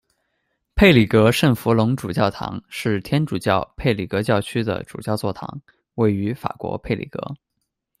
[0.73, 5.61] 佩里格圣弗龙主教座堂是天主教佩里格教区的主教座堂，
[5.93, 7.21] 位于法国佩里格。